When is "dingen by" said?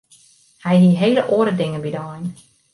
1.59-1.91